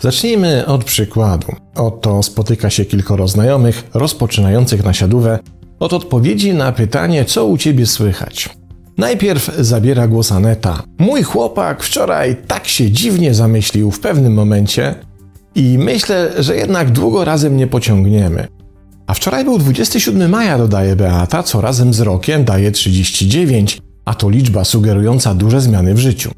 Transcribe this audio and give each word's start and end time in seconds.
Zacznijmy 0.00 0.66
od 0.66 0.84
przykładu. 0.84 1.46
Oto 1.74 2.22
spotyka 2.22 2.70
się 2.70 2.84
kilkoro 2.84 3.28
znajomych 3.28 3.84
rozpoczynających 3.94 4.84
nasiadówę 4.84 5.38
od 5.78 5.92
odpowiedzi 5.92 6.54
na 6.54 6.72
pytanie, 6.72 7.24
co 7.24 7.46
u 7.46 7.58
ciebie 7.58 7.86
słychać. 7.86 8.48
Najpierw 8.98 9.56
zabiera 9.58 10.08
głos 10.08 10.32
Aneta. 10.32 10.82
Mój 10.98 11.22
chłopak 11.22 11.82
wczoraj 11.82 12.36
tak 12.46 12.68
się 12.68 12.90
dziwnie 12.90 13.34
zamyślił 13.34 13.90
w 13.90 14.00
pewnym 14.00 14.34
momencie 14.34 14.94
i 15.54 15.78
myślę, 15.78 16.32
że 16.38 16.56
jednak 16.56 16.90
długo 16.90 17.24
razem 17.24 17.56
nie 17.56 17.66
pociągniemy. 17.66 18.57
A 19.08 19.14
wczoraj 19.14 19.44
był 19.44 19.58
27 19.58 20.30
maja, 20.30 20.58
dodaje 20.58 20.96
Beata, 20.96 21.42
co 21.42 21.60
razem 21.60 21.94
z 21.94 22.00
rokiem 22.00 22.44
daje 22.44 22.72
39, 22.72 23.78
a 24.04 24.14
to 24.14 24.30
liczba 24.30 24.64
sugerująca 24.64 25.34
duże 25.34 25.60
zmiany 25.60 25.94
w 25.94 25.98
życiu. 25.98 26.30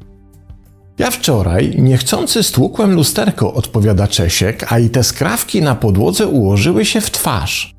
Ja 0.97 1.11
wczoraj 1.11 1.75
niechcący 1.77 2.43
stłukłem 2.43 2.93
lusterko, 2.95 3.53
odpowiada 3.53 4.07
Czesiek, 4.07 4.73
a 4.73 4.79
i 4.79 4.89
te 4.89 5.03
skrawki 5.03 5.61
na 5.61 5.75
podłodze 5.75 6.27
ułożyły 6.27 6.85
się 6.85 7.01
w 7.01 7.11
twarz. 7.11 7.75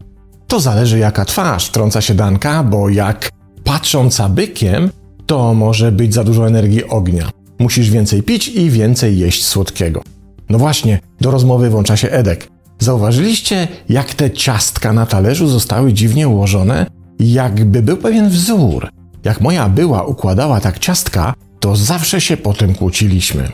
To 0.46 0.60
zależy 0.60 0.98
jaka 0.98 1.24
twarz, 1.24 1.66
wtrąca 1.66 2.00
się 2.00 2.14
Danka, 2.14 2.62
bo 2.62 2.88
jak 2.88 3.30
patrząca 3.64 4.28
bykiem, 4.28 4.90
to 5.26 5.54
może 5.54 5.92
być 5.92 6.14
za 6.14 6.24
dużo 6.24 6.46
energii 6.46 6.84
ognia. 6.84 7.30
Musisz 7.58 7.90
więcej 7.90 8.22
pić 8.22 8.48
i 8.48 8.70
więcej 8.70 9.18
jeść 9.18 9.44
słodkiego. 9.44 10.02
No 10.48 10.58
właśnie, 10.58 11.00
do 11.20 11.30
rozmowy 11.30 11.70
włącza 11.70 11.96
się 11.96 12.10
Edek. 12.10 12.51
Zauważyliście, 12.82 13.68
jak 13.88 14.14
te 14.14 14.30
ciastka 14.30 14.92
na 14.92 15.06
talerzu 15.06 15.48
zostały 15.48 15.92
dziwnie 15.92 16.28
ułożone? 16.28 16.86
Jakby 17.18 17.82
był 17.82 17.96
pewien 17.96 18.28
wzór. 18.28 18.88
Jak 19.24 19.40
moja 19.40 19.68
była 19.68 20.04
układała 20.04 20.60
tak 20.60 20.78
ciastka, 20.78 21.34
to 21.60 21.76
zawsze 21.76 22.20
się 22.20 22.36
potem 22.36 22.74
kłóciliśmy. 22.74 23.48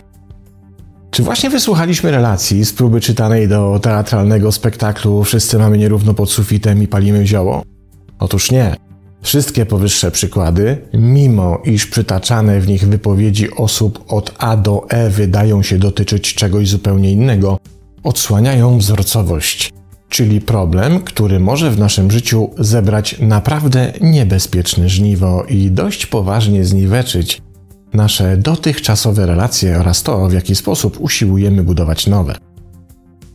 Czy 1.11 1.23
właśnie 1.23 1.51
wysłuchaliśmy 1.51 2.11
relacji 2.11 2.65
z 2.65 2.73
próby 2.73 3.01
czytanej 3.01 3.49
do 3.49 3.81
teatralnego 3.83 4.53
spektaklu 4.53 5.25
Wszyscy 5.25 5.59
mamy 5.59 5.79
nierówno 5.79 6.15
pod 6.15 6.31
sufitem 6.31 6.83
i 6.83 6.87
palimy 6.87 7.27
zioło? 7.27 7.63
Otóż 8.19 8.51
nie. 8.51 8.77
Wszystkie 9.23 9.67
powyższe 9.67 10.11
przykłady, 10.11 10.79
mimo 10.95 11.63
iż 11.65 11.87
przytaczane 11.87 12.61
w 12.61 12.69
nich 12.69 12.89
wypowiedzi 12.89 13.51
osób 13.57 14.05
od 14.09 14.35
A 14.39 14.57
do 14.57 14.87
E 14.91 15.11
wydają 15.11 15.63
się 15.63 15.79
dotyczyć 15.79 16.35
czegoś 16.35 16.69
zupełnie 16.69 17.13
innego, 17.13 17.59
odsłaniają 18.03 18.79
wzorcowość, 18.79 19.73
czyli 20.09 20.41
problem, 20.41 21.01
który 21.01 21.41
może 21.41 21.71
w 21.71 21.79
naszym 21.79 22.11
życiu 22.11 22.51
zebrać 22.59 23.17
naprawdę 23.21 23.93
niebezpieczne 24.01 24.89
żniwo 24.89 25.45
i 25.49 25.71
dość 25.71 26.07
poważnie 26.07 26.65
zniweczyć 26.65 27.43
nasze 27.93 28.37
dotychczasowe 28.37 29.27
relacje 29.27 29.79
oraz 29.79 30.03
to, 30.03 30.29
w 30.29 30.33
jaki 30.33 30.55
sposób 30.55 31.01
usiłujemy 31.01 31.63
budować 31.63 32.07
nowe. 32.07 32.35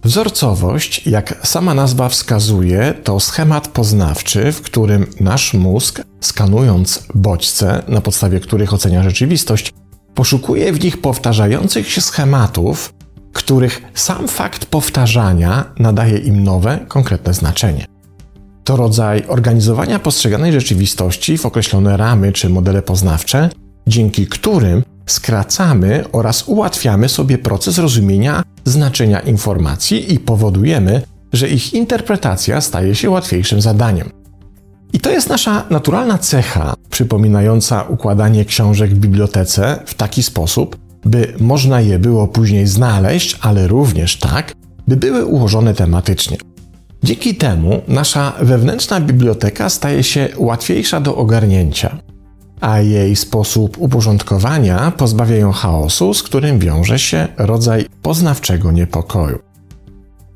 Wzorcowość, 0.04 1.08
jak 1.08 1.48
sama 1.48 1.74
nazwa 1.74 2.10
wskazuje, 2.10 2.94
to 3.04 3.20
schemat 3.20 3.68
poznawczy, 3.68 4.52
w 4.52 4.62
którym 4.62 5.06
nasz 5.20 5.54
mózg, 5.54 6.02
skanując 6.22 7.08
bodźce, 7.16 7.84
na 7.88 8.02
podstawie 8.02 8.40
których 8.40 8.74
ocenia 8.74 9.04
rzeczywistość, 9.04 9.74
poszukuje 10.14 10.74
w 10.74 10.84
nich 10.84 11.02
powtarzających 11.02 11.92
się 11.92 12.02
schematów, 12.02 12.94
których 13.34 13.82
sam 13.94 14.28
fakt 14.28 14.66
powtarzania 14.66 15.66
nadaje 15.80 16.18
im 16.18 16.44
nowe, 16.44 16.80
konkretne 16.88 17.34
znaczenie. 17.34 17.86
To 18.64 18.76
rodzaj 18.76 19.24
organizowania 19.28 20.00
postrzeganej 20.00 20.52
rzeczywistości 20.52 21.38
w 21.38 21.46
określone 21.46 21.98
ramy 21.98 22.32
czy 22.32 22.50
modele 22.50 22.82
poznawcze, 22.82 23.50
dzięki 23.88 24.28
którym 24.28 24.84
skracamy 25.06 26.04
oraz 26.12 26.48
ułatwiamy 26.48 27.10
sobie 27.10 27.38
proces 27.38 27.78
rozumienia 27.78 28.44
znaczenia 28.66 29.20
informacji 29.20 30.14
i 30.14 30.20
powodujemy, 30.20 31.02
że 31.34 31.50
ich 31.50 31.74
interpretacja 31.74 32.62
staje 32.62 32.96
się 32.96 33.10
łatwiejszym 33.10 33.62
zadaniem. 33.62 34.10
I 34.94 35.00
to 35.00 35.12
jest 35.12 35.30
nasza 35.30 35.64
naturalna 35.70 36.18
cecha, 36.18 36.74
przypominająca 36.90 37.84
układanie 37.84 38.46
książek 38.46 38.94
w 38.94 39.00
bibliotece 39.00 39.80
w 39.86 39.94
taki 39.94 40.24
sposób, 40.24 40.78
by 41.06 41.34
można 41.40 41.82
je 41.82 42.00
było 42.00 42.28
później 42.28 42.68
znaleźć, 42.68 43.38
ale 43.42 43.68
również 43.68 44.18
tak, 44.18 44.54
by 44.88 44.98
były 44.98 45.26
ułożone 45.26 45.74
tematycznie. 45.74 46.38
Dzięki 47.04 47.36
temu 47.36 47.82
nasza 47.88 48.34
wewnętrzna 48.42 49.02
biblioteka 49.02 49.70
staje 49.70 50.04
się 50.04 50.30
łatwiejsza 50.38 51.02
do 51.02 51.16
ogarnięcia 51.16 51.98
a 52.64 52.80
jej 52.80 53.16
sposób 53.16 53.78
uporządkowania 53.78 54.92
pozbawia 54.92 55.36
ją 55.36 55.52
chaosu, 55.52 56.14
z 56.14 56.24
którym 56.24 56.60
wiąże 56.60 57.00
się 57.00 57.28
rodzaj 57.38 57.86
poznawczego 58.02 58.72
niepokoju. 58.72 59.40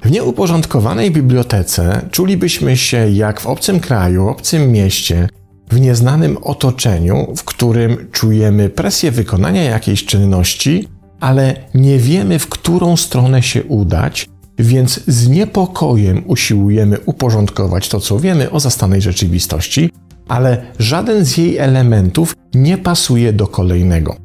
W 0.03 0.11
nieuporządkowanej 0.11 1.11
bibliotece 1.11 2.01
czulibyśmy 2.11 2.77
się 2.77 3.09
jak 3.09 3.39
w 3.39 3.47
obcym 3.47 3.79
kraju, 3.79 4.27
obcym 4.27 4.71
mieście, 4.71 5.29
w 5.69 5.79
nieznanym 5.79 6.37
otoczeniu, 6.41 7.33
w 7.35 7.43
którym 7.43 8.07
czujemy 8.11 8.69
presję 8.69 9.11
wykonania 9.11 9.63
jakiejś 9.63 10.05
czynności, 10.05 10.87
ale 11.19 11.55
nie 11.73 11.97
wiemy, 11.99 12.39
w 12.39 12.49
którą 12.49 12.97
stronę 12.97 13.43
się 13.43 13.63
udać, 13.63 14.29
więc 14.59 14.99
z 15.07 15.27
niepokojem 15.27 16.23
usiłujemy 16.27 16.99
uporządkować 17.05 17.89
to, 17.89 17.99
co 17.99 18.19
wiemy 18.19 18.51
o 18.51 18.59
zastanej 18.59 19.01
rzeczywistości, 19.01 19.89
ale 20.27 20.61
żaden 20.79 21.25
z 21.25 21.37
jej 21.37 21.57
elementów 21.57 22.35
nie 22.55 22.77
pasuje 22.77 23.33
do 23.33 23.47
kolejnego. 23.47 24.15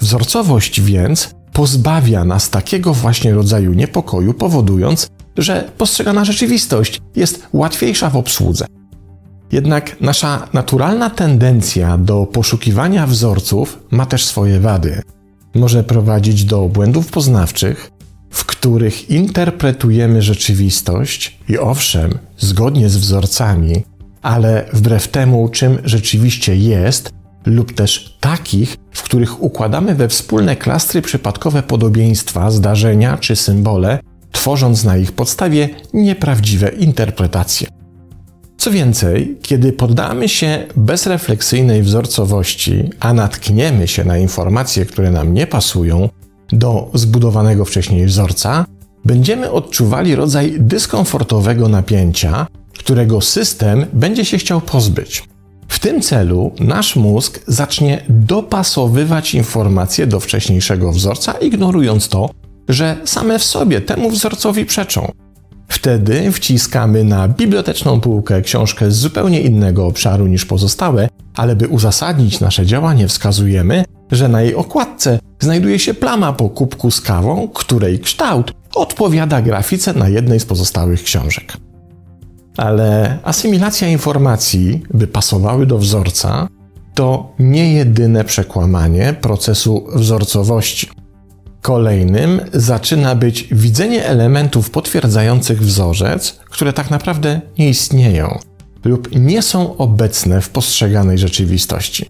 Wzorcowość 0.00 0.80
więc 0.80 1.30
pozbawia 1.52 2.24
nas 2.24 2.50
takiego 2.50 2.94
właśnie 2.94 3.34
rodzaju 3.34 3.74
niepokoju, 3.74 4.34
powodując, 4.34 5.08
że 5.36 5.70
postrzegana 5.78 6.24
rzeczywistość 6.24 7.00
jest 7.16 7.46
łatwiejsza 7.52 8.10
w 8.10 8.16
obsłudze. 8.16 8.66
Jednak 9.52 10.00
nasza 10.00 10.48
naturalna 10.52 11.10
tendencja 11.10 11.98
do 11.98 12.26
poszukiwania 12.26 13.06
wzorców 13.06 13.78
ma 13.90 14.06
też 14.06 14.24
swoje 14.24 14.60
wady. 14.60 15.02
Może 15.54 15.84
prowadzić 15.84 16.44
do 16.44 16.68
błędów 16.68 17.06
poznawczych, 17.06 17.90
w 18.30 18.44
których 18.44 19.10
interpretujemy 19.10 20.22
rzeczywistość 20.22 21.38
i 21.48 21.58
owszem, 21.58 22.18
zgodnie 22.38 22.88
z 22.88 22.96
wzorcami, 22.96 23.84
ale 24.22 24.64
wbrew 24.72 25.08
temu, 25.08 25.48
czym 25.48 25.78
rzeczywiście 25.84 26.56
jest, 26.56 27.10
lub 27.46 27.72
też 27.72 28.16
takich, 28.20 28.76
w 28.92 29.02
których 29.02 29.42
układamy 29.42 29.94
we 29.94 30.08
wspólne 30.08 30.56
klastry 30.56 31.02
przypadkowe 31.02 31.62
podobieństwa, 31.62 32.50
zdarzenia 32.50 33.16
czy 33.16 33.36
symbole, 33.36 34.00
tworząc 34.32 34.84
na 34.84 34.96
ich 34.96 35.12
podstawie 35.12 35.68
nieprawdziwe 35.94 36.68
interpretacje. 36.68 37.77
Co 38.68 38.72
więcej, 38.72 39.38
kiedy 39.42 39.72
poddamy 39.72 40.28
się 40.28 40.66
bezrefleksyjnej 40.76 41.82
wzorcowości, 41.82 42.90
a 43.00 43.12
natkniemy 43.12 43.88
się 43.88 44.04
na 44.04 44.18
informacje, 44.18 44.86
które 44.86 45.10
nam 45.10 45.34
nie 45.34 45.46
pasują 45.46 46.08
do 46.52 46.90
zbudowanego 46.94 47.64
wcześniej 47.64 48.06
wzorca, 48.06 48.66
będziemy 49.04 49.50
odczuwali 49.50 50.14
rodzaj 50.14 50.54
dyskomfortowego 50.58 51.68
napięcia, 51.68 52.46
którego 52.78 53.20
system 53.20 53.86
będzie 53.92 54.24
się 54.24 54.38
chciał 54.38 54.60
pozbyć. 54.60 55.24
W 55.68 55.78
tym 55.78 56.02
celu 56.02 56.52
nasz 56.60 56.96
mózg 56.96 57.40
zacznie 57.46 58.04
dopasowywać 58.08 59.34
informacje 59.34 60.06
do 60.06 60.20
wcześniejszego 60.20 60.92
wzorca, 60.92 61.32
ignorując 61.32 62.08
to, 62.08 62.30
że 62.68 62.96
same 63.04 63.38
w 63.38 63.44
sobie 63.44 63.80
temu 63.80 64.10
wzorcowi 64.10 64.66
przeczą. 64.66 65.12
Wtedy 65.68 66.32
wciskamy 66.32 67.04
na 67.04 67.28
biblioteczną 67.28 68.00
półkę 68.00 68.42
książkę 68.42 68.90
z 68.90 68.96
zupełnie 68.96 69.40
innego 69.40 69.86
obszaru 69.86 70.26
niż 70.26 70.44
pozostałe, 70.44 71.08
ale 71.36 71.56
by 71.56 71.68
uzasadnić 71.68 72.40
nasze 72.40 72.66
działanie, 72.66 73.08
wskazujemy, 73.08 73.84
że 74.12 74.28
na 74.28 74.42
jej 74.42 74.54
okładce 74.54 75.18
znajduje 75.40 75.78
się 75.78 75.94
plama 75.94 76.32
po 76.32 76.48
kubku 76.48 76.90
z 76.90 77.00
kawą, 77.00 77.48
której 77.48 78.00
kształt 78.00 78.52
odpowiada 78.74 79.42
grafice 79.42 79.94
na 79.94 80.08
jednej 80.08 80.40
z 80.40 80.44
pozostałych 80.44 81.02
książek. 81.02 81.56
Ale 82.56 83.18
asymilacja 83.22 83.88
informacji, 83.88 84.82
by 84.94 85.06
pasowały 85.06 85.66
do 85.66 85.78
wzorca, 85.78 86.48
to 86.94 87.32
nie 87.38 87.72
jedyne 87.72 88.24
przekłamanie 88.24 89.14
procesu 89.20 89.86
wzorcowości. 89.94 90.88
Kolejnym 91.68 92.40
zaczyna 92.52 93.14
być 93.14 93.48
widzenie 93.52 94.04
elementów 94.04 94.70
potwierdzających 94.70 95.62
wzorzec, 95.62 96.40
które 96.50 96.72
tak 96.72 96.90
naprawdę 96.90 97.40
nie 97.58 97.68
istnieją 97.68 98.38
lub 98.84 99.08
nie 99.16 99.42
są 99.42 99.76
obecne 99.76 100.40
w 100.40 100.50
postrzeganej 100.50 101.18
rzeczywistości. 101.18 102.06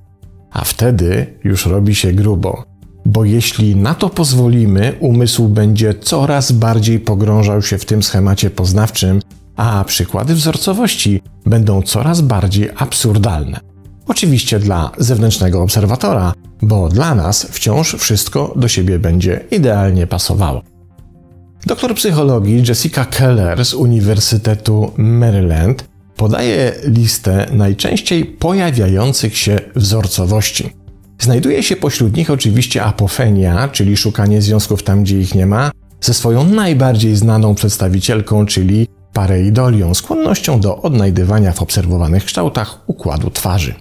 A 0.50 0.64
wtedy 0.64 1.26
już 1.44 1.66
robi 1.66 1.94
się 1.94 2.12
grubo, 2.12 2.64
bo 3.06 3.25
jeśli 3.25 3.76
na 3.76 3.94
to 3.94 4.10
pozwolimy, 4.10 4.94
umysł 5.00 5.49
będzie 5.49 5.94
coraz 5.94 6.52
bardziej 6.52 7.00
pogrążał 7.00 7.62
się 7.62 7.78
w 7.78 7.84
tym 7.84 8.02
schemacie 8.02 8.50
poznawczym 8.50 9.20
a 9.56 9.84
przykłady 9.84 10.34
wzorcowości 10.34 11.22
będą 11.46 11.82
coraz 11.82 12.20
bardziej 12.20 12.70
absurdalne. 12.76 13.67
Oczywiście 14.08 14.58
dla 14.58 14.90
zewnętrznego 14.99 15.62
obserwatora, 15.62 16.32
bo 16.62 16.88
dla 16.88 17.14
nas 17.14 17.46
wciąż 17.50 17.94
wszystko 17.94 18.52
do 18.56 18.69
siebie 18.69 18.99
będzie 18.99 19.40
idealnie 19.50 20.06
pasowało. 20.06 20.62
Doktor 21.66 21.94
psychologii 21.94 22.62
Jessica 22.69 23.05
Keller 23.05 23.64
z 23.64 23.75
Uniwersytetu 23.75 24.93
Maryland 24.96 25.84
podaje 26.16 26.72
listę 26.84 27.46
najczęściej 27.52 28.25
pojawiających 28.25 29.37
się 29.37 29.58
wzorcowości. 29.76 30.70
Znajduje 31.19 31.62
się 31.62 31.76
pośród 31.76 32.16
nich 32.16 32.31
oczywiście 32.31 32.84
apofenia, 32.84 33.69
czyli 33.69 33.96
szukanie 33.96 34.43
związków 34.43 34.82
tam, 34.82 35.02
gdzie 35.02 35.20
ich 35.20 35.34
nie 35.34 35.46
ma, 35.46 35.70
ze 36.00 36.14
swoją 36.14 36.44
najbardziej 36.44 37.16
znaną 37.16 37.54
przedstawicielką, 37.54 38.46
czyli 38.46 38.87
pareidolią, 39.12 39.94
skłonnością 39.94 40.61
do 40.61 40.82
odnajdywania 40.82 41.52
w 41.52 41.62
obserwowanych 41.62 42.25
kształtach 42.25 42.81
układu 42.87 43.31
twarzy. 43.31 43.75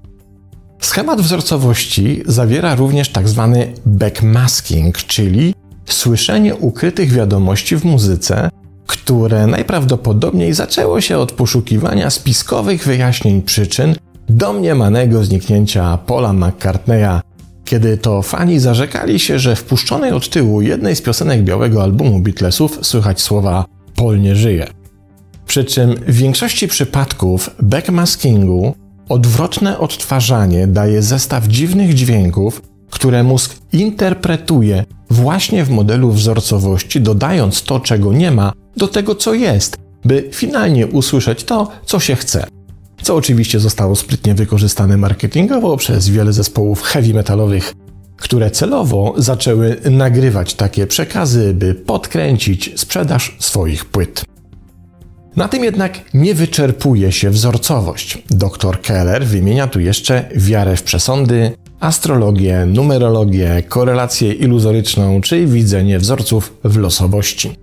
Schemat 0.79 1.21
wzorcowości 1.21 2.23
zawiera 2.25 2.75
również 2.75 3.11
tzw. 3.11 3.55
Tak 3.55 3.69
backmasking, 3.85 4.97
czyli 4.97 5.53
słyszenie 5.85 6.55
ukrytych 6.55 7.11
wiadomości 7.11 7.77
w 7.77 7.85
muzyce, 7.85 8.49
które 8.87 9.47
najprawdopodobniej 9.47 10.53
zaczęło 10.53 11.01
się 11.01 11.17
od 11.17 11.31
poszukiwania 11.31 12.09
spiskowych 12.09 12.85
wyjaśnień 12.85 13.41
przyczyn 13.41 13.95
domniemanego 14.29 15.23
zniknięcia 15.23 15.97
Paula 15.97 16.33
McCartneya, 16.33 17.21
kiedy 17.65 17.97
to 17.97 18.21
fani 18.21 18.59
zarzekali 18.59 19.19
się, 19.19 19.39
że 19.39 19.55
w 19.55 19.63
puszczonej 19.63 20.11
od 20.11 20.29
tyłu 20.29 20.61
jednej 20.61 20.95
z 20.95 21.01
piosenek 21.01 21.43
białego 21.43 21.83
albumu 21.83 22.19
Beatlesów 22.19 22.79
słychać 22.81 23.21
słowa 23.21 23.65
Paul 23.95 24.21
nie 24.21 24.35
żyje. 24.35 24.67
Przy 25.45 25.65
czym 25.65 25.95
w 25.95 26.15
większości 26.15 26.67
przypadków 26.67 27.49
backmaskingu 27.59 28.75
odwrotne 29.09 29.79
odtwarzanie 29.79 30.67
daje 30.67 31.01
zestaw 31.01 31.47
dziwnych 31.47 31.93
dźwięków, 31.93 32.61
które 32.89 33.23
mózg 33.23 33.55
interpretuje 33.73 34.85
właśnie 35.09 35.63
w 35.63 35.69
modelu 35.69 36.11
wzorcowości, 36.11 37.01
dodając 37.01 37.63
to, 37.63 37.79
czego 37.79 38.13
nie 38.13 38.31
ma, 38.31 38.53
do 38.77 38.87
tego, 38.87 39.15
co 39.15 39.33
jest, 39.33 39.77
by 40.05 40.29
finalnie 40.33 40.87
usłyszeć 40.87 41.43
to, 41.43 41.71
co 41.85 41.99
się 41.99 42.15
chce. 42.15 42.47
Co 43.01 43.15
oczywiście 43.15 43.59
zostało 43.59 43.95
sprytnie 43.95 44.35
wykorzystane 44.35 44.97
marketingowo 44.97 45.77
przez 45.77 46.09
wiele 46.09 46.33
zespołów 46.33 46.81
heavy 46.81 47.13
metalowych, 47.13 47.73
które 48.17 48.51
celowo 48.51 49.13
zaczęły 49.17 49.77
nagrywać 49.91 50.53
takie 50.53 50.87
przekazy, 50.87 51.53
by 51.53 51.75
podkręcić 51.75 52.71
sprzedaż 52.75 53.37
swoich 53.39 53.85
płyt. 53.85 54.23
Na 55.37 55.47
tym 55.47 55.63
jednak 55.63 55.99
nie 56.13 56.35
wyczerpuje 56.35 57.11
się 57.11 57.29
wzorcowość. 57.29 58.23
Dr 58.29 58.81
Keller 58.81 59.25
wymienia 59.25 59.67
tu 59.67 59.79
jeszcze 59.79 60.29
wiarę 60.35 60.77
w 60.77 60.83
przesądy, 60.83 61.51
astrologię, 61.79 62.65
numerologię, 62.65 63.63
korelację 63.67 64.33
iluzoryczną 64.33 65.21
czy 65.21 65.45
widzenie 65.45 65.99
wzorców 65.99 66.53
w 66.63 66.77
losowości. 66.77 67.55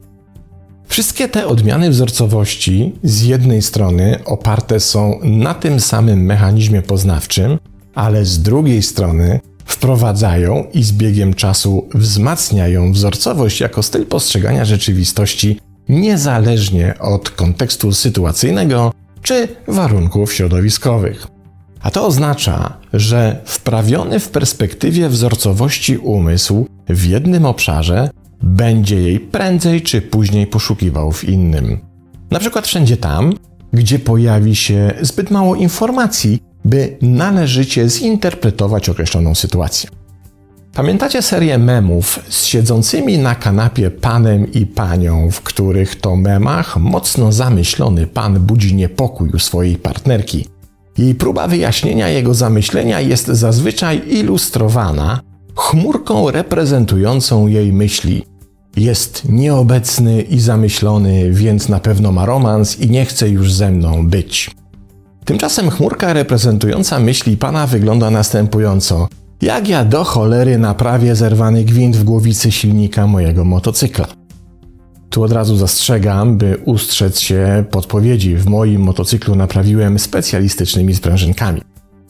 Wszystkie 0.87 1.29
te 1.29 1.47
odmiany 1.47 1.91
wzorcowości 1.91 2.93
z 3.03 3.23
jednej 3.23 3.63
strony 3.63 4.19
oparte 4.25 4.81
są 4.81 5.19
na 5.23 5.55
tym 5.55 5.81
samym 5.81 6.25
mechanizmie 6.25 6.83
poznawczym, 6.83 7.59
ale 7.95 8.25
z 8.25 8.43
drugiej 8.43 8.83
strony 8.83 9.41
wprowadzają 9.65 10.65
i 10.75 10.83
z 10.83 10.93
biegiem 10.93 11.35
czasu 11.35 11.89
wzmacniają 11.95 12.93
wzorcowość 12.93 13.61
jako 13.61 13.83
styl 13.83 14.07
postrzegania 14.07 14.65
rzeczywistości 14.65 15.59
niezależnie 15.89 16.95
od 17.01 17.31
kontekstu 17.31 17.93
sytuacyjnego 17.93 18.93
czy 19.23 19.49
warunków 19.69 20.33
środowiskowych. 20.33 21.27
A 21.81 21.91
to 21.91 22.07
oznacza, 22.07 22.77
że 22.93 23.41
wprawiony 23.45 24.21
w 24.21 24.29
perspektywie 24.29 25.09
wzorcowości 25.09 25.99
umysł 25.99 26.67
w 26.89 27.05
jednym 27.07 27.45
obszarze 27.47 28.11
będzie 28.43 29.03
jej 29.03 29.21
prędzej 29.21 29.83
czy 29.83 30.03
później 30.03 30.47
poszukiwał 30.47 31.13
w 31.13 31.25
innym. 31.25 31.79
Na 32.31 32.39
przykład 32.39 32.67
wszędzie 32.67 32.97
tam, 32.97 33.33
gdzie 33.73 33.99
pojawi 33.99 34.57
się 34.57 34.93
zbyt 35.01 35.31
mało 35.31 35.55
informacji, 35.55 36.43
by 36.65 36.97
należycie 37.03 37.89
zinterpretować 37.89 38.89
określoną 38.89 39.35
sytuację. 39.35 39.91
Pamiętacie 40.75 41.23
serię 41.23 41.59
memów 41.59 42.21
z 42.29 42.45
siedzącymi 42.45 43.19
na 43.19 43.35
kanapie 43.35 43.91
panem 43.91 44.53
i 44.53 44.67
panią, 44.67 45.31
w 45.31 45.41
których 45.41 46.01
to 46.01 46.17
memach 46.17 46.77
mocno 46.77 47.33
zamyślony 47.33 48.07
pan 48.07 48.41
budzi 48.41 48.75
niepokój 48.75 49.31
u 49.31 49.39
swojej 49.39 49.77
partnerki. 49.77 50.47
Jej 50.99 51.15
próba 51.15 51.49
wyjaśnienia 51.49 52.09
jego 52.09 52.35
zamyślenia 52.35 53.01
jest 53.01 53.27
zazwyczaj 53.27 54.03
ilustrowana 54.09 55.21
chmurką 55.57 56.31
reprezentującą 56.31 57.47
jej 57.47 57.73
myśli. 57.73 58.25
Jest 58.77 59.29
nieobecny 59.29 60.23
i 60.23 60.41
zamyślony, 60.41 61.33
więc 61.33 61.69
na 61.69 61.81
pewno 61.81 62.13
ma 62.13 62.27
romans 62.27 62.81
i 62.81 62.91
nie 62.91 63.05
chce 63.05 63.29
już 63.29 63.53
ze 63.53 63.71
mną 63.71 64.09
być. 64.09 64.51
Tymczasem 65.25 65.71
chmurka 65.71 66.13
reprezentująca 66.13 66.99
myśli 66.99 67.37
pana 67.37 67.67
wygląda 67.67 68.11
następująco– 68.11 69.09
jak 69.45 69.69
ja 69.69 69.85
do 69.85 70.05
cholery 70.05 70.59
naprawię 70.59 71.17
zerwany 71.17 71.65
gwint 71.65 71.97
w 71.97 72.05
głowicy 72.05 72.53
silnika 72.53 73.07
mojego 73.07 73.45
motocykla? 73.45 74.07
Tu 75.11 75.23
od 75.23 75.33
razu 75.33 75.57
zastrzegam, 75.57 76.39
by 76.39 76.57
ustrzec 76.65 77.21
się 77.21 77.65
podpowiedzi. 77.71 78.37
W 78.37 78.47
moim 78.47 78.81
motocyklu 78.81 79.35
naprawiłem 79.35 79.99
specjalistycznymi 79.99 80.95
sprężynkami. 80.95 81.61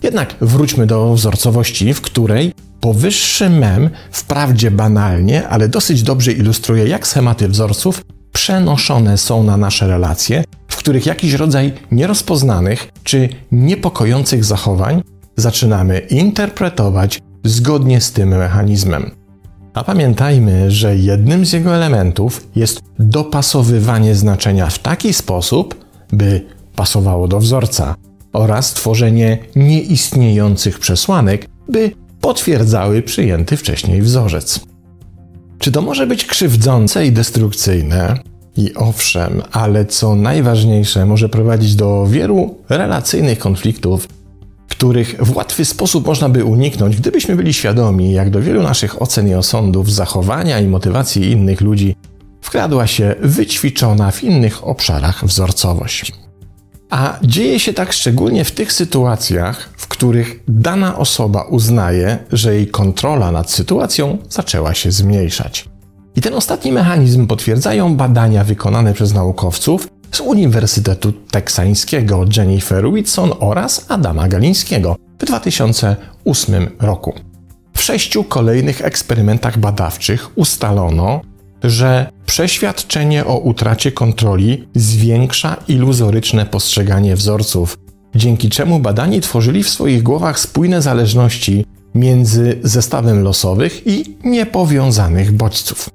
Jednak 0.03 0.35
wróćmy 0.41 0.87
do 0.87 1.15
wzorcowości, 1.15 1.95
w 1.95 2.01
której 2.01 2.53
powyższy 2.81 3.51
mem 3.51 3.91
wprawdzie 4.11 4.71
banalnie, 4.71 5.49
ale 5.49 5.69
dosyć 5.69 6.03
dobrze 6.03 6.33
ilustruje, 6.33 6.87
jak 6.87 7.07
schematy 7.07 7.49
wzorców 7.49 8.05
przenoszone 8.33 9.19
są 9.19 9.43
na 9.43 9.57
nasze 9.57 9.89
relacje, 9.89 10.45
w 10.69 10.77
których 10.77 11.07
jakiś 11.07 11.33
rodzaj 11.33 11.73
nierozpoznanych 11.93 12.89
czy 13.05 13.29
niepokojących 13.53 14.45
zachowań 14.45 15.03
zaczynamy 15.37 15.99
interpretować 15.99 17.21
zgodnie 17.45 18.01
z 18.01 18.13
tym 18.13 18.29
mechanizmem. 18.29 19.11
A 19.75 19.85
pamiętajmy, 19.85 20.71
że 20.71 20.97
jednym 20.97 21.47
z 21.47 21.53
jego 21.53 21.77
elementów 21.77 22.49
jest 22.57 22.81
dopasowywanie 22.99 24.15
znaczenia 24.15 24.67
w 24.67 24.79
taki 24.79 25.13
sposób, 25.13 25.85
by 26.13 26.47
pasowało 26.77 27.29
do 27.29 27.41
wzorca, 27.41 27.95
oraz 28.33 28.73
tworzenie 28.73 29.39
nieistniejących 29.57 30.79
przesłanek, 30.79 31.49
by 31.69 31.91
potwierdzały 32.21 33.03
przyjęty 33.03 33.57
wcześniej 33.57 34.03
wzorzec. 34.03 34.61
Czy 35.59 35.73
to 35.73 35.83
może 35.83 36.07
być 36.07 36.25
krzywdzące 36.25 37.07
i 37.07 37.13
destrukcyjne? 37.13 38.19
I 38.57 38.75
owszem, 38.75 39.43
ale 39.53 39.87
co 39.87 40.15
najważniejsze, 40.15 41.07
może 41.07 41.29
prowadzić 41.29 41.75
do 41.75 42.07
wielu 42.07 42.55
relacyjnych 42.69 43.39
konfliktów 43.39 44.09
których 44.69 45.17
w 45.21 45.37
łatwy 45.37 45.65
sposób 45.65 46.07
można 46.07 46.29
by 46.29 46.45
uniknąć, 46.45 46.97
gdybyśmy 46.97 47.37
byli 47.37 47.53
świadomi, 47.53 48.13
jak 48.13 48.31
do 48.31 48.41
wielu 48.41 48.63
naszych 48.63 49.03
ocen 49.03 49.29
i 49.29 49.35
osądów, 49.35 49.93
zachowania 49.93 50.61
i 50.61 50.67
motywacji 50.67 51.31
innych 51.31 51.61
ludzi 51.61 51.97
wkradła 52.41 52.87
się 52.87 53.15
wyćwiczona 53.21 54.11
w 54.11 54.25
innych 54.25 54.67
obszarach 54.67 55.25
wzorcowość. 55.25 56.13
A 56.91 57.19
dzieje 57.23 57.61
się 57.61 57.73
tak 57.73 57.93
szczególnie 57.93 58.45
w 58.45 58.53
tych 58.53 58.73
sytuacjach, 58.73 59.71
w 59.77 59.89
których 59.89 60.41
dana 60.49 60.99
osoba 60.99 61.43
uznaje, 61.43 62.19
że 62.33 62.55
jej 62.55 62.67
kontrola 62.67 63.33
nad 63.33 63.51
sytuacją 63.51 64.19
zaczęła 64.29 64.75
się 64.75 64.91
zmniejszać. 64.91 65.65
I 66.17 66.21
ten 66.21 66.35
ostatni 66.35 66.73
mechanizm 66.73 67.27
potwierdzają 67.27 67.97
badania 67.97 68.45
wykonane 68.45 68.95
przez 68.95 69.15
naukowców, 69.15 69.89
z 70.15 70.21
Uniwersytetu 70.21 71.13
Teksańskiego 71.13 72.25
Jennifer 72.37 72.87
Whitson 72.87 73.31
oraz 73.41 73.87
Adama 73.89 74.29
Galińskiego 74.29 74.97
w 75.19 75.25
2008 75.25 76.71
roku. 76.81 77.15
W 77.77 77.83
sześciu 77.83 78.25
kolejnych 78.25 78.85
eksperymentach 78.85 79.59
badawczych 79.59 80.39
ustalono, 80.39 81.21
że 81.65 82.11
przeświadczenie 82.27 83.25
o 83.25 83.39
utracie 83.39 83.93
kontroli 83.93 84.69
zwiększa 84.75 85.57
iluzoryczne 85.69 86.47
postrzeganie 86.47 87.17
wzorców, 87.17 87.79
dzięki 88.15 88.51
czemu 88.51 88.81
badani 88.81 89.21
tworzyli 89.21 89.63
w 89.63 89.69
swoich 89.69 90.03
głowach 90.03 90.41
spójne 90.41 90.83
zależności 90.83 91.67
między 91.95 92.59
zestawem 92.63 93.23
losowych 93.23 93.87
i 93.87 94.17
niepowiązanych 94.25 95.33
bodźców. 95.33 95.91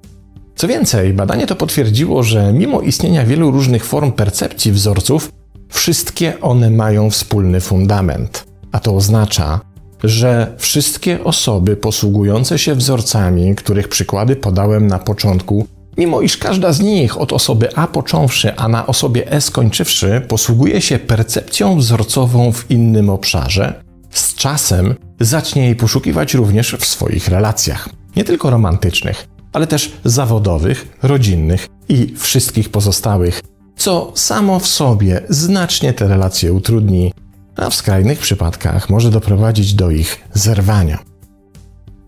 Co 0.59 0.67
więcej, 0.67 1.13
badanie 1.13 1.47
to 1.47 1.55
potwierdziło, 1.55 2.23
że 2.23 2.53
mimo 2.53 2.81
istnienia 2.81 3.25
wielu 3.25 3.51
różnych 3.51 3.85
form 3.85 4.11
percepcji 4.11 4.71
wzorców, 4.71 5.31
wszystkie 5.69 6.41
one 6.41 6.69
mają 6.69 7.09
wspólny 7.09 7.61
fundament. 7.61 8.45
A 8.71 8.79
to 8.79 8.95
oznacza, 8.95 9.59
że 10.03 10.55
wszystkie 10.57 11.23
osoby 11.23 11.75
posługujące 11.75 12.59
się 12.59 12.75
wzorcami, 12.75 13.55
których 13.55 13.87
przykłady 13.87 14.35
podałem 14.35 14.87
na 14.87 14.99
początku, 14.99 15.67
Mimo 15.97 16.21
iż 16.21 16.37
każda 16.37 16.73
z 16.73 16.79
nich, 16.79 17.21
od 17.21 17.33
osoby 17.33 17.75
A 17.75 17.87
począwszy, 17.87 18.55
a 18.55 18.67
na 18.67 18.87
osobie 18.87 19.31
E 19.31 19.41
skończywszy, 19.41 20.21
posługuje 20.27 20.81
się 20.81 20.99
percepcją 20.99 21.77
wzorcową 21.77 22.51
w 22.51 22.71
innym 22.71 23.09
obszarze, 23.09 23.83
z 24.09 24.35
czasem 24.35 24.95
zacznie 25.19 25.65
jej 25.65 25.75
poszukiwać 25.75 26.33
również 26.33 26.75
w 26.79 26.85
swoich 26.85 27.27
relacjach. 27.27 27.89
Nie 28.15 28.23
tylko 28.23 28.49
romantycznych, 28.49 29.27
ale 29.53 29.67
też 29.67 29.91
zawodowych, 30.03 30.97
rodzinnych 31.03 31.67
i 31.89 32.13
wszystkich 32.17 32.69
pozostałych, 32.69 33.41
co 33.75 34.11
samo 34.15 34.59
w 34.59 34.67
sobie 34.67 35.21
znacznie 35.29 35.93
te 35.93 36.07
relacje 36.07 36.53
utrudni, 36.53 37.13
a 37.55 37.69
w 37.69 37.75
skrajnych 37.75 38.19
przypadkach 38.19 38.89
może 38.89 39.09
doprowadzić 39.09 39.73
do 39.73 39.91
ich 39.91 40.27
zerwania. 40.33 40.99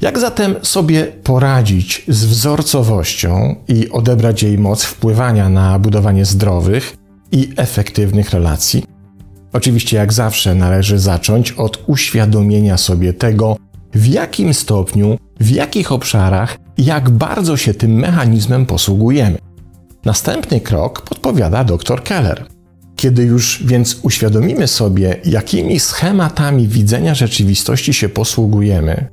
Jak 0.02 0.20
zatem 0.20 0.56
sobie 0.62 1.04
poradzić 1.06 2.06
z 2.08 2.26
wzorcowością 2.26 3.56
i 3.68 3.90
odebrać 3.90 4.44
jej 4.44 4.58
moc 4.58 4.84
wpływania 4.84 5.50
na 5.50 5.80
budowanie 5.80 6.26
zdrowych 6.26 6.98
i 7.32 7.54
efektywnych 7.58 8.30
relacji? 8.30 8.84
Oczywiście, 9.54 9.98
jak 9.98 10.14
zawsze, 10.14 10.56
należy 10.56 11.00
zacząć 11.00 11.52
od 11.52 11.84
uświadomienia 11.88 12.78
sobie 12.78 13.14
tego, 13.14 13.58
w 13.94 14.08
jakim 14.08 14.54
stopniu, 14.54 15.18
w 15.40 15.50
jakich 15.50 15.92
obszarach, 15.92 16.58
jak 16.78 17.10
bardzo 17.10 17.58
się 17.58 17.74
tym 17.74 17.92
mechanizmem 17.92 18.66
posługujemy. 18.66 19.38
Następny 20.06 20.62
krok 20.62 21.02
podpowiada 21.02 21.64
dr 21.64 22.04
Keller. 22.04 22.46
Kiedy 22.96 23.24
już 23.24 23.64
więc 23.66 24.00
uświadomimy 24.02 24.68
sobie, 24.68 25.20
jakimi 25.26 25.80
schematami 25.80 26.68
widzenia 26.68 27.16
rzeczywistości 27.16 27.94
się 27.94 28.10
posługujemy 28.10 29.08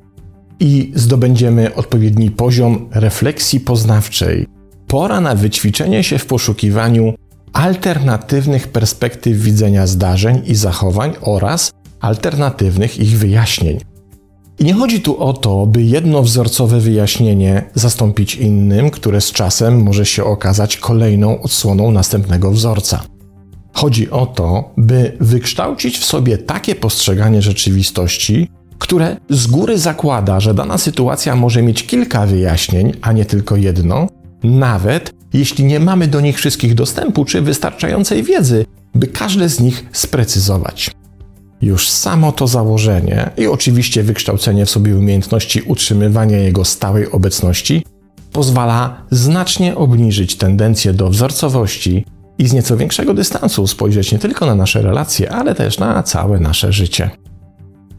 i 0.60 0.92
zdobędziemy 0.94 1.74
odpowiedni 1.74 2.30
poziom 2.30 2.88
refleksji 2.92 3.60
poznawczej, 3.60 4.46
pora 4.86 5.20
na 5.20 5.34
wyćwiczenie 5.34 6.04
się 6.04 6.18
w 6.18 6.26
poszukiwaniu 6.26 7.14
alternatywnych 7.52 8.68
perspektyw 8.68 9.38
widzenia 9.38 9.86
zdarzeń 9.86 10.42
i 10.46 10.54
zachowań 10.54 11.12
oraz 11.20 11.70
alternatywnych 12.00 12.98
ich 12.98 13.18
wyjaśnień. 13.18 13.80
I 14.58 14.64
nie 14.64 14.74
chodzi 14.74 15.00
tu 15.00 15.18
o 15.18 15.32
to, 15.32 15.66
by 15.66 15.82
jedno 15.82 16.22
wzorcowe 16.22 16.80
wyjaśnienie 16.80 17.64
zastąpić 17.74 18.34
innym, 18.34 18.90
które 18.90 19.20
z 19.20 19.32
czasem 19.32 19.82
może 19.82 20.06
się 20.06 20.24
okazać 20.24 20.76
kolejną 20.76 21.42
odsłoną 21.42 21.90
następnego 21.90 22.50
wzorca. 22.50 23.02
Chodzi 23.72 24.10
o 24.10 24.26
to, 24.26 24.70
by 24.76 25.16
wykształcić 25.20 25.98
w 25.98 26.04
sobie 26.04 26.38
takie 26.38 26.74
postrzeganie 26.74 27.42
rzeczywistości, 27.42 28.48
które 28.78 29.16
z 29.30 29.46
góry 29.46 29.78
zakłada, 29.78 30.40
że 30.40 30.54
dana 30.54 30.78
sytuacja 30.78 31.36
może 31.36 31.62
mieć 31.62 31.86
kilka 31.86 32.26
wyjaśnień, 32.26 32.92
a 33.00 33.12
nie 33.12 33.24
tylko 33.24 33.56
jedno, 33.56 34.08
nawet 34.42 35.12
jeśli 35.32 35.64
nie 35.64 35.80
mamy 35.80 36.08
do 36.08 36.20
nich 36.20 36.36
wszystkich 36.36 36.74
dostępu 36.74 37.24
czy 37.24 37.40
wystarczającej 37.40 38.22
wiedzy, 38.22 38.66
by 38.94 39.06
każde 39.06 39.48
z 39.48 39.60
nich 39.60 39.86
sprecyzować. 39.92 40.90
Już 41.62 41.88
samo 41.88 42.32
to 42.32 42.46
założenie 42.46 43.30
i 43.36 43.46
oczywiście 43.46 44.02
wykształcenie 44.02 44.66
w 44.66 44.70
sobie 44.70 44.96
umiejętności 44.96 45.62
utrzymywania 45.62 46.38
jego 46.38 46.64
stałej 46.64 47.10
obecności 47.10 47.84
pozwala 48.32 49.02
znacznie 49.10 49.76
obniżyć 49.76 50.36
tendencję 50.36 50.92
do 50.92 51.10
wzorcowości 51.10 52.04
i 52.38 52.48
z 52.48 52.52
nieco 52.52 52.76
większego 52.76 53.14
dystansu 53.14 53.66
spojrzeć 53.66 54.12
nie 54.12 54.18
tylko 54.18 54.46
na 54.46 54.54
nasze 54.54 54.82
relacje, 54.82 55.32
ale 55.32 55.54
też 55.54 55.78
na 55.78 56.02
całe 56.02 56.40
nasze 56.40 56.72
życie. 56.72 57.10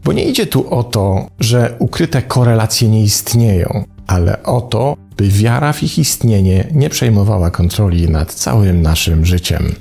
Bo 0.04 0.12
nie 0.12 0.24
idzie 0.24 0.46
tu 0.46 0.74
o 0.74 0.84
to, 0.84 1.26
że 1.40 1.76
ukryte 1.78 2.22
korelacje 2.22 2.88
nie 2.88 3.02
istnieją, 3.02 3.84
ale 4.06 4.42
o 4.42 4.60
to, 4.60 4.96
by 5.16 5.28
wiara 5.28 5.72
w 5.72 5.82
ich 5.82 5.98
istnienie 5.98 6.66
nie 6.72 6.90
przejmowała 6.90 7.50
kontroli 7.50 8.10
nad 8.10 8.34
całym 8.34 8.82
naszym 8.82 9.26
życiem. 9.26 9.74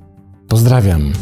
Pozdrawiam. 0.48 1.14